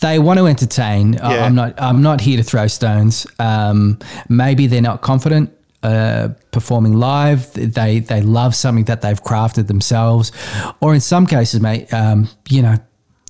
they 0.00 0.18
want 0.18 0.38
to 0.38 0.46
entertain. 0.46 1.14
Yeah. 1.14 1.44
I'm 1.44 1.54
not. 1.54 1.80
I'm 1.80 2.02
not 2.02 2.20
here 2.20 2.36
to 2.36 2.42
throw 2.42 2.66
stones. 2.66 3.26
Um, 3.38 3.98
maybe 4.28 4.66
they're 4.66 4.80
not 4.82 5.00
confident 5.02 5.52
uh, 5.82 6.28
performing 6.50 6.94
live. 6.94 7.52
They 7.52 8.00
they 8.00 8.20
love 8.22 8.54
something 8.54 8.84
that 8.84 9.00
they've 9.02 9.22
crafted 9.22 9.66
themselves, 9.66 10.32
or 10.80 10.94
in 10.94 11.00
some 11.00 11.26
cases, 11.26 11.60
mate, 11.60 11.92
um, 11.92 12.28
you 12.48 12.62
know, 12.62 12.76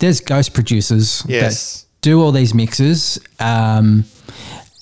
there's 0.01 0.21
ghost 0.21 0.55
producers 0.55 1.25
Yes. 1.29 1.83
that 1.83 1.87
do 2.01 2.23
all 2.23 2.33
these 2.33 2.55
mixes. 2.55 3.19
Um, 3.41 4.05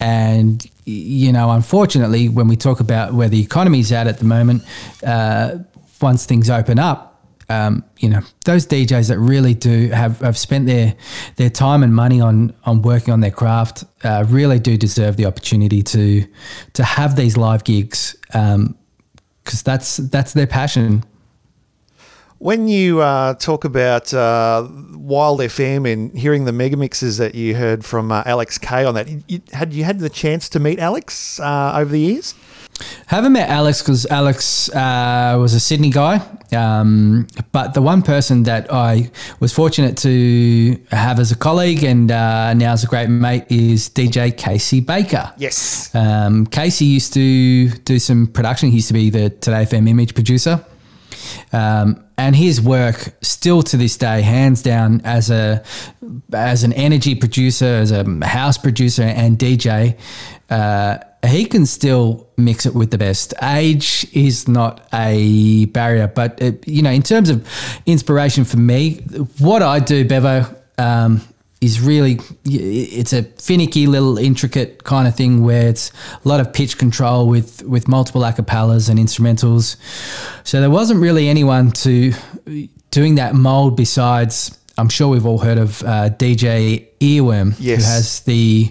and 0.00 0.64
you 0.84 1.32
know, 1.32 1.50
unfortunately, 1.50 2.28
when 2.28 2.46
we 2.48 2.56
talk 2.56 2.80
about 2.80 3.12
where 3.14 3.28
the 3.28 3.40
economy's 3.42 3.90
at 3.92 4.06
at 4.06 4.18
the 4.18 4.24
moment, 4.24 4.62
uh, 5.04 5.58
once 6.00 6.26
things 6.26 6.48
open 6.50 6.78
up, 6.78 7.15
um, 7.48 7.84
you 7.98 8.08
know, 8.08 8.20
those 8.44 8.66
DJs 8.66 9.08
that 9.08 9.18
really 9.18 9.54
do 9.54 9.88
have, 9.88 10.20
have 10.20 10.36
spent 10.36 10.66
their 10.66 10.94
their 11.36 11.50
time 11.50 11.82
and 11.82 11.94
money 11.94 12.20
on 12.20 12.52
on 12.64 12.82
working 12.82 13.12
on 13.12 13.20
their 13.20 13.30
craft 13.30 13.84
uh, 14.04 14.24
really 14.28 14.58
do 14.58 14.76
deserve 14.76 15.16
the 15.16 15.26
opportunity 15.26 15.82
to 15.82 16.26
to 16.72 16.84
have 16.84 17.16
these 17.16 17.36
live 17.36 17.64
gigs 17.64 18.16
because 18.26 19.62
that's 19.62 19.98
that's 19.98 20.32
their 20.32 20.46
passion. 20.46 21.04
When 22.38 22.68
you 22.68 23.00
uh, 23.00 23.34
talk 23.34 23.64
about 23.64 24.12
uh, 24.12 24.68
Wild 24.92 25.40
FM 25.40 25.90
and 25.90 26.16
hearing 26.16 26.44
the 26.44 26.52
mega 26.52 26.76
mixes 26.76 27.16
that 27.16 27.34
you 27.34 27.54
heard 27.54 27.82
from 27.82 28.12
uh, 28.12 28.24
Alex 28.26 28.58
K 28.58 28.84
on 28.84 28.94
that, 28.94 29.08
you, 29.26 29.40
had 29.52 29.72
you 29.72 29.84
had 29.84 30.00
the 30.00 30.10
chance 30.10 30.50
to 30.50 30.60
meet 30.60 30.78
Alex 30.78 31.40
uh, 31.40 31.72
over 31.74 31.90
the 31.90 32.00
years? 32.00 32.34
Haven't 33.06 33.32
met 33.32 33.48
Alex 33.48 33.82
because 33.82 34.04
Alex 34.06 34.68
uh, 34.70 35.36
was 35.40 35.54
a 35.54 35.60
Sydney 35.60 35.90
guy. 35.90 36.20
Um, 36.52 37.26
but 37.52 37.74
the 37.74 37.82
one 37.82 38.02
person 38.02 38.44
that 38.44 38.72
I 38.72 39.10
was 39.40 39.52
fortunate 39.52 39.96
to 39.98 40.80
have 40.90 41.18
as 41.18 41.32
a 41.32 41.36
colleague 41.36 41.82
and 41.82 42.10
uh, 42.10 42.54
now 42.54 42.72
as 42.72 42.84
a 42.84 42.86
great 42.86 43.08
mate 43.08 43.44
is 43.48 43.88
DJ 43.88 44.36
Casey 44.36 44.80
Baker. 44.80 45.32
Yes. 45.36 45.94
Um, 45.94 46.46
Casey 46.46 46.84
used 46.84 47.12
to 47.14 47.68
do 47.68 47.98
some 47.98 48.26
production. 48.26 48.70
He 48.70 48.76
used 48.76 48.88
to 48.88 48.94
be 48.94 49.10
the 49.10 49.30
Today 49.30 49.64
FM 49.64 49.88
image 49.88 50.14
producer. 50.14 50.64
Um, 51.52 52.04
and 52.18 52.34
his 52.34 52.60
work 52.60 53.14
still 53.20 53.62
to 53.62 53.76
this 53.76 53.96
day, 53.96 54.22
hands 54.22 54.62
down, 54.62 55.02
as 55.04 55.30
a 55.30 55.62
as 56.32 56.64
an 56.64 56.72
energy 56.72 57.14
producer, 57.14 57.66
as 57.66 57.90
a 57.90 58.04
house 58.24 58.56
producer 58.56 59.02
and 59.02 59.38
DJ, 59.38 59.98
uh, 60.48 60.98
he 61.26 61.44
can 61.44 61.66
still 61.66 62.25
mix 62.36 62.66
it 62.66 62.74
with 62.74 62.90
the 62.90 62.98
best. 62.98 63.32
Age 63.42 64.06
is 64.12 64.46
not 64.48 64.86
a 64.92 65.64
barrier, 65.66 66.06
but 66.06 66.40
it, 66.42 66.66
you 66.68 66.82
know, 66.82 66.90
in 66.90 67.02
terms 67.02 67.30
of 67.30 67.46
inspiration 67.86 68.44
for 68.44 68.58
me, 68.58 68.96
what 69.38 69.62
I 69.62 69.78
do, 69.80 70.04
Bevo, 70.06 70.44
um, 70.78 71.22
is 71.62 71.80
really 71.80 72.20
it's 72.44 73.14
a 73.14 73.22
finicky 73.22 73.86
little 73.86 74.18
intricate 74.18 74.84
kind 74.84 75.08
of 75.08 75.14
thing 75.16 75.42
where 75.42 75.68
it's 75.68 75.90
a 76.22 76.28
lot 76.28 76.38
of 76.38 76.52
pitch 76.52 76.76
control 76.76 77.26
with 77.26 77.62
with 77.64 77.88
multiple 77.88 78.20
acapellas 78.20 78.90
and 78.90 78.98
instrumentals 78.98 79.76
so 80.44 80.60
there 80.60 80.68
wasn't 80.68 81.00
really 81.00 81.28
anyone 81.30 81.70
to 81.70 82.12
doing 82.90 83.14
that 83.14 83.34
mold 83.34 83.74
besides 83.74 84.56
I'm 84.76 84.90
sure 84.90 85.08
we've 85.08 85.24
all 85.24 85.38
heard 85.38 85.56
of 85.56 85.82
uh, 85.82 86.10
DJ 86.10 86.88
Earworm 87.00 87.54
Yes. 87.58 87.84
who 87.84 87.90
has 87.90 88.20
the 88.20 88.70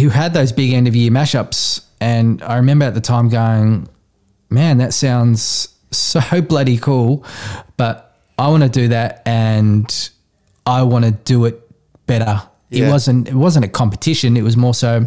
who 0.00 0.08
had 0.08 0.34
those 0.34 0.50
big 0.50 0.72
end 0.72 0.88
of 0.88 0.96
year 0.96 1.12
mashups 1.12 1.82
and 2.00 2.42
I 2.42 2.56
remember 2.56 2.84
at 2.84 2.94
the 2.94 3.00
time 3.00 3.28
going 3.28 3.88
man 4.48 4.78
that 4.78 4.94
sounds 4.94 5.74
so 5.90 6.40
bloody 6.40 6.78
cool 6.78 7.24
but 7.76 8.10
I 8.38 8.48
want 8.48 8.62
to 8.62 8.68
do 8.68 8.88
that 8.88 9.22
and 9.26 10.10
I 10.64 10.82
want 10.82 11.04
to 11.04 11.10
do 11.10 11.44
it 11.44 11.60
better. 12.06 12.42
It 12.70 12.88
wasn't 12.88 13.28
it 13.28 13.34
wasn't 13.34 13.64
a 13.64 13.68
competition. 13.68 14.36
It 14.36 14.42
was 14.42 14.56
more 14.56 14.74
so 14.74 15.06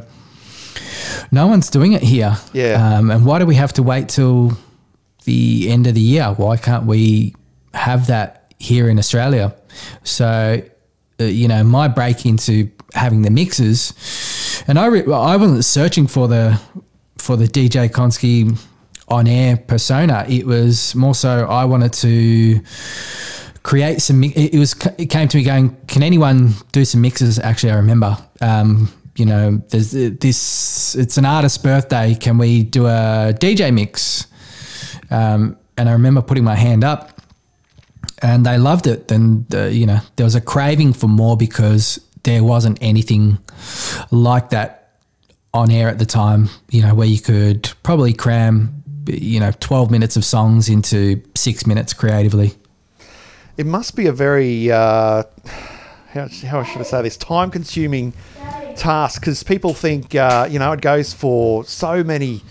no 1.32 1.48
one's 1.48 1.70
doing 1.70 1.94
it 1.94 2.04
here. 2.04 2.38
Yeah. 2.52 2.98
Um, 2.98 3.10
and 3.10 3.26
why 3.26 3.40
do 3.40 3.46
we 3.46 3.56
have 3.56 3.74
to 3.74 3.84
wait 3.84 4.10
till 4.10 4.58
the 5.26 5.70
end 5.70 5.88
of 5.88 5.96
the 5.96 6.02
year? 6.02 6.34
Why 6.36 6.58
can't 6.58 6.86
we 6.86 7.36
have 7.74 8.08
that 8.08 8.54
here 8.60 8.90
in 8.90 9.00
Australia? 9.00 9.56
So, 10.04 10.62
uh, 11.20 11.24
you 11.24 11.48
know, 11.48 11.64
my 11.64 11.88
break 11.88 12.26
into 12.26 12.70
having 12.94 13.22
the 13.22 13.32
mixes, 13.32 13.94
and 14.67 14.79
I 14.79 14.88
re- 14.88 15.12
I 15.12 15.36
wasn't 15.36 15.65
searching 15.65 16.08
for 16.08 16.27
the 16.27 16.60
for 17.17 17.38
the 17.38 17.46
DJ 17.46 17.89
Konsky 17.89 18.58
on 19.08 19.27
air 19.27 19.58
persona. 19.58 20.25
It 20.27 20.46
was 20.46 20.96
more 20.96 21.15
so 21.15 21.46
I 21.46 21.65
wanted 21.65 21.93
to 21.93 22.62
create 23.63 24.01
some. 24.01 24.24
It 24.24 24.58
was. 24.58 24.75
It 24.98 25.10
came 25.10 25.27
to 25.29 25.38
me 25.38 25.43
going, 25.43 25.75
can 25.88 26.03
anyone 26.03 26.53
do 26.72 26.86
some 26.86 27.01
mixes? 27.01 27.39
Actually, 27.39 27.72
I 27.72 27.75
remember. 27.77 28.17
Um, 28.41 28.91
you 29.15 29.25
know, 29.25 29.62
there's 29.70 29.91
this. 29.91 30.96
It's 30.96 31.17
an 31.17 31.25
artist's 31.25 31.58
birthday. 31.58 32.15
Can 32.15 32.38
we 32.38 32.63
do 32.63 32.88
a 32.88 33.34
DJ 33.34 33.74
mix? 33.74 34.27
Um, 35.12 35.58
and 35.77 35.89
I 35.89 35.93
remember 35.93 36.22
putting 36.22 36.43
my 36.43 36.55
hand 36.55 36.84
up, 36.84 37.22
and 38.22 38.46
they 38.46 38.58
loved 38.58 38.88
it. 38.88 39.08
Then 39.08 39.46
uh, 39.53 39.65
you 39.65 39.86
know, 39.86 40.00
there 40.15 40.25
was 40.25 40.36
a 40.36 40.41
craving 40.41 40.93
for 40.93 41.08
more 41.08 41.38
because 41.38 42.00
there 42.24 42.44
wasn't 42.44 42.77
anything 42.82 43.38
like 44.12 44.50
that 44.50 44.98
on 45.53 45.72
air 45.72 45.89
at 45.89 46.00
the 46.00 46.06
time. 46.06 46.50
You 46.70 46.82
know, 46.82 46.96
where 46.96 47.08
you 47.08 47.20
could 47.20 47.72
probably 47.84 48.13
cram. 48.13 48.84
You 49.06 49.39
know, 49.39 49.51
twelve 49.60 49.92
minutes 49.92 50.15
of 50.15 50.24
songs 50.24 50.70
into 50.70 51.22
six 51.36 51.68
minutes 51.68 51.94
creatively. 51.94 52.53
It 53.58 53.65
must 53.65 53.96
be 53.96 54.08
a 54.08 54.13
very 54.13 54.72
uh, 54.72 55.24
how, 56.13 56.27
how 56.27 56.63
should 56.63 56.80
I 56.80 56.84
say 56.84 57.01
this 57.01 57.18
time 57.18 57.51
consuming 57.51 58.13
task 58.75 59.22
because 59.22 59.44
people 59.44 59.74
think 59.74 60.15
uh, 60.15 60.48
you 60.50 60.60
know 60.60 60.72
it 60.72 60.82
goes 60.82 61.13
for 61.13 61.65
so 61.65 62.03
many. 62.03 62.42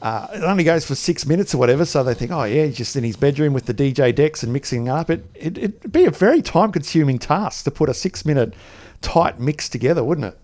Uh, 0.00 0.28
it 0.32 0.44
only 0.44 0.62
goes 0.62 0.86
for 0.86 0.94
six 0.94 1.26
minutes 1.26 1.52
or 1.52 1.58
whatever, 1.58 1.84
so 1.84 2.04
they 2.04 2.14
think, 2.14 2.30
oh 2.30 2.44
yeah, 2.44 2.66
he's 2.66 2.76
just 2.76 2.94
in 2.94 3.02
his 3.02 3.16
bedroom 3.16 3.52
with 3.52 3.66
the 3.66 3.74
DJ 3.74 4.14
decks 4.14 4.44
and 4.44 4.52
mixing 4.52 4.88
up. 4.88 5.10
It, 5.10 5.26
it 5.34 5.58
it'd 5.58 5.92
be 5.92 6.04
a 6.04 6.10
very 6.10 6.40
time 6.40 6.70
consuming 6.70 7.18
task 7.18 7.64
to 7.64 7.72
put 7.72 7.88
a 7.88 7.94
six 7.94 8.24
minute 8.24 8.54
tight 9.00 9.38
mix 9.40 9.68
together, 9.68 10.02
wouldn't 10.04 10.34
it? 10.34 10.38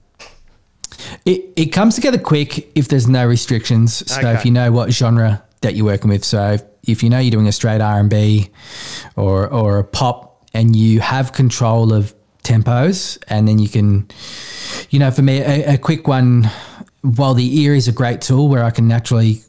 It, 1.25 1.53
it 1.57 1.67
comes 1.67 1.95
together 1.95 2.19
quick 2.19 2.71
if 2.77 2.89
there's 2.89 3.09
no 3.09 3.27
restrictions. 3.27 4.09
So 4.11 4.21
Okay. 4.21 4.35
if 4.35 4.45
you 4.45 4.51
know 4.51 4.71
what 4.73 4.93
genre 4.93 5.43
that 5.61 5.75
you're 5.75 5.87
working 5.87 6.11
with, 6.11 6.25
so 6.25 6.53
if, 6.53 6.63
if 6.85 7.03
you 7.03 7.11
know 7.11 7.19
you're 7.19 7.31
doing 7.31 7.49
a 7.49 7.53
straight 7.53 7.81
R 7.81 7.99
and 8.01 8.11
B 8.11 8.51
or 9.17 9.49
or 9.49 9.79
a 9.79 9.85
pop, 9.85 10.45
and 10.55 10.77
you 10.77 11.01
have 11.01 11.33
control 11.33 11.93
of 11.93 12.15
tempos, 12.45 13.19
and 13.29 13.49
then 13.49 13.59
you 13.59 13.69
can, 13.69 14.07
you 14.91 14.99
know, 14.99 15.11
for 15.11 15.23
me, 15.23 15.39
a, 15.41 15.75
a 15.75 15.79
quick 15.79 16.07
one. 16.07 16.49
While 17.03 17.35
the 17.35 17.61
ear 17.61 17.75
is 17.75 17.87
a 17.89 17.93
great 17.93 18.23
tool 18.23 18.49
where 18.49 18.65
I 18.65 18.71
can 18.71 18.89
naturally 18.89 19.43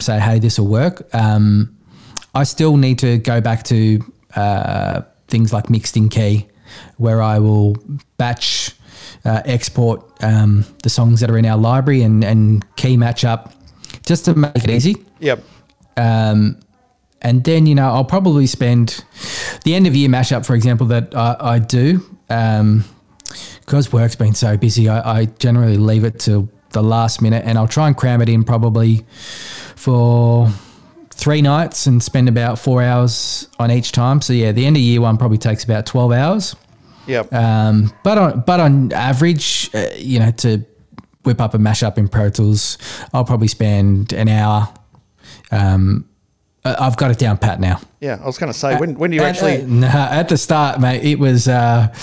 say, 0.00 0.18
hey, 0.18 0.38
this 0.38 0.58
will 0.58 0.68
work. 0.68 1.06
Um, 1.14 1.76
I 2.34 2.44
still 2.44 2.76
need 2.78 2.98
to 3.00 3.18
go 3.18 3.40
back 3.42 3.62
to 3.64 4.00
uh, 4.36 5.02
things 5.28 5.52
like 5.52 5.68
mixed 5.68 5.96
in 5.98 6.08
key, 6.08 6.46
where 6.96 7.22
I 7.22 7.38
will 7.38 7.76
batch 8.16 8.72
uh, 9.24 9.42
export 9.44 10.04
um, 10.22 10.64
the 10.82 10.90
songs 10.90 11.20
that 11.20 11.30
are 11.30 11.38
in 11.38 11.46
our 11.46 11.56
library 11.56 12.02
and, 12.02 12.24
and 12.24 12.64
key 12.76 12.96
match 12.96 13.24
up 13.24 13.52
just 14.06 14.24
to 14.26 14.34
make 14.34 14.56
it 14.56 14.70
easy. 14.70 15.04
Yep. 15.20 15.42
Um, 15.96 16.60
and 17.22 17.42
then, 17.42 17.66
you 17.66 17.74
know, 17.74 17.88
I'll 17.88 18.04
probably 18.04 18.46
spend 18.46 19.04
the 19.64 19.74
end 19.74 19.86
of 19.86 19.96
year 19.96 20.08
mashup, 20.08 20.44
for 20.44 20.54
example, 20.54 20.86
that 20.88 21.14
I, 21.14 21.36
I 21.40 21.58
do. 21.58 22.00
Um, 22.28 22.84
because 23.60 23.92
work's 23.92 24.14
been 24.14 24.34
so 24.34 24.58
busy, 24.58 24.90
I, 24.90 25.20
I 25.20 25.24
generally 25.24 25.78
leave 25.78 26.04
it 26.04 26.18
to 26.20 26.48
the 26.70 26.82
last 26.82 27.22
minute 27.22 27.44
and 27.46 27.56
I'll 27.56 27.68
try 27.68 27.86
and 27.86 27.96
cram 27.96 28.20
it 28.20 28.28
in 28.28 28.44
probably 28.44 29.06
for 29.74 30.50
three 31.14 31.42
nights 31.42 31.86
and 31.86 32.02
spend 32.02 32.28
about 32.28 32.58
four 32.58 32.82
hours 32.82 33.48
on 33.58 33.70
each 33.70 33.92
time. 33.92 34.20
So, 34.20 34.32
yeah, 34.32 34.52
the 34.52 34.66
end 34.66 34.76
of 34.76 34.82
year 34.82 35.00
one 35.00 35.16
probably 35.16 35.38
takes 35.38 35.64
about 35.64 35.86
12 35.86 36.12
hours. 36.12 36.56
Yep. 37.06 37.32
Um, 37.32 37.92
but 38.02 38.18
on 38.18 38.40
but 38.46 38.60
on 38.60 38.92
average, 38.92 39.70
uh, 39.74 39.88
you 39.96 40.18
know, 40.18 40.30
to 40.30 40.64
whip 41.24 41.40
up 41.40 41.54
a 41.54 41.58
mashup 41.58 41.98
in 41.98 42.08
Pro 42.08 42.30
Tools, 42.30 42.78
I'll 43.12 43.24
probably 43.24 43.48
spend 43.48 44.12
an 44.12 44.28
hour. 44.28 44.72
Um, 45.50 46.08
I've 46.64 46.96
got 46.96 47.10
it 47.10 47.18
down 47.18 47.36
pat 47.36 47.60
now. 47.60 47.78
yeah. 48.00 48.18
I 48.22 48.24
was 48.24 48.38
going 48.38 48.50
to 48.50 48.58
say 48.58 48.78
when 48.78 48.98
when 48.98 49.10
do 49.10 49.16
you 49.16 49.22
At- 49.22 49.36
actually 49.36 49.62
uh, 49.62 49.66
nah, 49.66 50.08
at 50.10 50.30
the 50.30 50.38
start, 50.38 50.80
mate, 50.80 51.04
it 51.04 51.18
was. 51.18 51.46
Uh, 51.46 51.94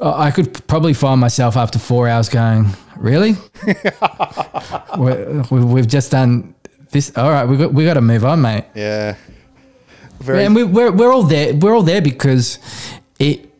I 0.00 0.30
could 0.30 0.64
probably 0.68 0.92
find 0.94 1.20
myself 1.20 1.56
after 1.56 1.78
four 1.78 2.06
hours 2.06 2.28
going, 2.28 2.66
really? 2.96 3.34
we, 4.98 5.64
we've 5.64 5.88
just 5.88 6.12
done 6.12 6.54
this. 6.90 7.16
All 7.16 7.30
right, 7.30 7.44
we 7.46 7.56
got 7.56 7.72
we 7.72 7.84
got 7.84 7.94
to 7.94 8.00
move 8.00 8.24
on, 8.24 8.40
mate. 8.42 8.64
yeah. 8.74 9.16
Very 10.20 10.44
and 10.44 10.54
we, 10.54 10.64
we're 10.64 10.90
we're 10.90 11.12
all 11.12 11.22
there. 11.22 11.54
We're 11.54 11.74
all 11.74 11.82
there 11.82 12.02
because 12.02 12.58
it 13.20 13.52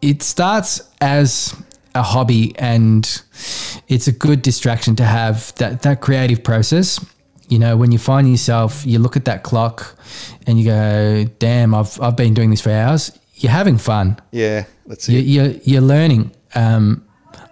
it 0.00 0.22
starts 0.22 0.80
as 1.00 1.54
a 1.94 2.02
hobby 2.02 2.54
and 2.58 3.04
it's 3.88 4.08
a 4.08 4.12
good 4.12 4.42
distraction 4.42 4.96
to 4.96 5.04
have 5.04 5.54
that 5.56 5.82
that 5.82 6.00
creative 6.00 6.42
process. 6.42 6.98
You 7.48 7.58
know, 7.58 7.76
when 7.76 7.92
you 7.92 7.98
find 7.98 8.28
yourself, 8.28 8.84
you 8.86 8.98
look 8.98 9.16
at 9.16 9.26
that 9.26 9.42
clock 9.44 9.94
and 10.46 10.58
you 10.58 10.64
go, 10.64 11.24
"Damn, 11.38 11.74
I've 11.74 12.00
I've 12.00 12.16
been 12.16 12.34
doing 12.34 12.50
this 12.50 12.60
for 12.62 12.70
hours." 12.70 13.12
You're 13.36 13.52
having 13.52 13.78
fun. 13.78 14.16
yeah. 14.32 14.64
That's 14.86 15.08
You, 15.08 15.18
it. 15.18 15.24
you're 15.26 15.50
you're 15.64 15.82
learning. 15.82 16.32
Um, 16.54 17.04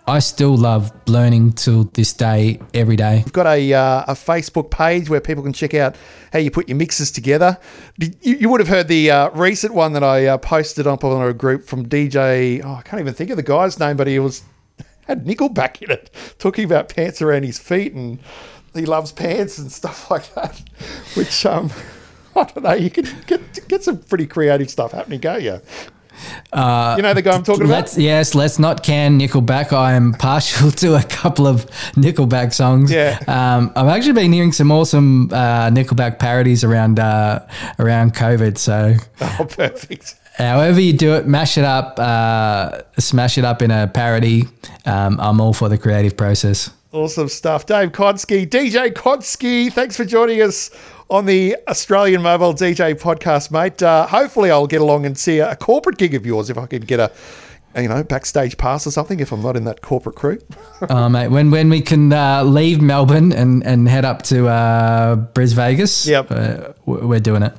I 0.06 0.18
still 0.18 0.56
love 0.56 0.90
learning 1.06 1.52
till 1.52 1.84
this 1.84 2.12
day, 2.12 2.60
every 2.74 2.96
day. 2.96 3.22
We've 3.24 3.32
got 3.32 3.46
a, 3.46 3.72
uh, 3.72 4.04
a 4.08 4.14
Facebook 4.14 4.70
page 4.70 5.08
where 5.08 5.20
people 5.20 5.42
can 5.42 5.52
check 5.52 5.74
out 5.74 5.94
how 6.32 6.38
you 6.38 6.50
put 6.50 6.68
your 6.68 6.76
mixes 6.76 7.10
together. 7.12 7.58
You, 7.98 8.10
you 8.22 8.48
would 8.48 8.60
have 8.60 8.68
heard 8.68 8.88
the 8.88 9.10
uh, 9.10 9.30
recent 9.30 9.72
one 9.74 9.92
that 9.92 10.02
I 10.02 10.26
uh, 10.26 10.38
posted 10.38 10.86
on 10.86 10.98
a 11.22 11.32
group 11.32 11.66
from 11.66 11.88
DJ. 11.88 12.60
Oh, 12.64 12.74
I 12.74 12.82
can't 12.82 13.00
even 13.00 13.14
think 13.14 13.30
of 13.30 13.36
the 13.36 13.42
guy's 13.42 13.78
name, 13.78 13.96
but 13.96 14.06
he 14.06 14.18
was 14.18 14.42
had 15.06 15.24
Nickelback 15.26 15.80
in 15.82 15.90
it, 15.90 16.10
talking 16.38 16.64
about 16.64 16.88
pants 16.88 17.22
around 17.22 17.44
his 17.44 17.58
feet 17.58 17.92
and 17.92 18.18
he 18.74 18.86
loves 18.86 19.12
pants 19.12 19.58
and 19.58 19.70
stuff 19.70 20.10
like 20.10 20.34
that. 20.34 20.60
Which 21.14 21.44
um, 21.46 21.70
I 22.36 22.44
don't 22.44 22.62
know. 22.62 22.72
You 22.72 22.90
can 22.90 23.06
get 23.26 23.68
get 23.68 23.84
some 23.84 23.98
pretty 23.98 24.26
creative 24.26 24.70
stuff 24.70 24.92
happening, 24.92 25.20
can't 25.20 25.42
you? 25.42 25.60
Uh, 26.52 26.94
you 26.96 27.02
know 27.02 27.14
the 27.14 27.22
guy 27.22 27.32
I'm 27.34 27.42
talking 27.44 27.62
about. 27.64 27.72
Let's 27.74 27.98
yes, 27.98 28.34
let's 28.34 28.58
not 28.58 28.82
can 28.82 29.18
Nickelback. 29.18 29.72
I 29.72 29.92
am 29.92 30.12
partial 30.14 30.70
to 30.82 30.94
a 30.96 31.02
couple 31.02 31.46
of 31.46 31.66
Nickelback 31.94 32.52
songs. 32.52 32.90
Yeah. 32.90 33.18
um, 33.28 33.72
I've 33.76 33.88
actually 33.88 34.14
been 34.14 34.32
hearing 34.32 34.52
some 34.52 34.70
awesome 34.72 35.30
uh, 35.32 35.70
Nickelback 35.70 36.18
parodies 36.18 36.64
around 36.64 36.98
uh, 36.98 37.46
around 37.78 38.14
COVID. 38.14 38.58
So, 38.58 38.94
Oh, 39.20 39.46
perfect. 39.48 40.16
however 40.36 40.80
you 40.80 40.92
do 40.92 41.14
it, 41.14 41.26
mash 41.26 41.56
it 41.58 41.64
up, 41.64 41.98
uh, 41.98 42.82
smash 42.98 43.38
it 43.38 43.44
up 43.44 43.62
in 43.62 43.70
a 43.70 43.86
parody. 43.86 44.44
Um, 44.86 45.18
I'm 45.20 45.40
all 45.40 45.52
for 45.52 45.68
the 45.68 45.78
creative 45.78 46.16
process. 46.16 46.70
Awesome 46.92 47.28
stuff. 47.28 47.66
Dave 47.66 47.92
Konsky, 47.92 48.48
DJ 48.48 48.92
Konsky, 48.92 49.72
thanks 49.72 49.96
for 49.96 50.04
joining 50.04 50.42
us 50.42 50.70
on 51.10 51.26
the 51.26 51.56
Australian 51.68 52.22
Mobile 52.22 52.54
DJ 52.54 52.94
podcast, 52.94 53.50
mate. 53.50 53.82
Uh, 53.82 54.06
hopefully, 54.06 54.50
I'll 54.50 54.66
get 54.66 54.80
along 54.80 55.06
and 55.06 55.18
see 55.18 55.38
a, 55.38 55.52
a 55.52 55.56
corporate 55.56 55.98
gig 55.98 56.14
of 56.14 56.24
yours 56.24 56.50
if 56.50 56.56
I 56.58 56.66
can 56.66 56.82
get 56.82 57.00
a, 57.00 57.10
you 57.80 57.88
know, 57.88 58.02
backstage 58.04 58.56
pass 58.56 58.86
or 58.86 58.90
something 58.90 59.20
if 59.20 59.32
I'm 59.32 59.42
not 59.42 59.56
in 59.56 59.64
that 59.64 59.80
corporate 59.82 60.16
crew. 60.16 60.38
Oh, 60.88 61.10
mate, 61.10 61.28
when 61.28 61.50
when 61.50 61.68
we 61.68 61.82
can 61.82 62.10
uh, 62.10 62.42
leave 62.42 62.80
Melbourne 62.80 63.32
and, 63.32 63.62
and 63.66 63.86
head 63.86 64.06
up 64.06 64.22
to 64.22 64.48
uh, 64.48 65.14
Bris 65.16 65.52
Vegas, 65.52 66.06
Yep. 66.06 66.30
uh, 66.30 66.72
we're 66.86 67.20
doing 67.20 67.42
it. 67.42 67.52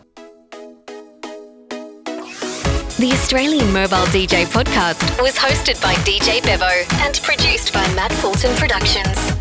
The 2.97 3.11
Australian 3.13 3.71
Mobile 3.73 4.05
DJ 4.07 4.45
podcast 4.45 5.21
was 5.21 5.35
hosted 5.35 5.79
by 5.81 5.93
DJ 6.05 6.43
Bevo 6.43 6.65
and 7.03 7.19
produced 7.23 7.73
by 7.73 7.81
Matt 7.95 8.11
Fulton 8.13 8.55
Productions. 8.57 9.40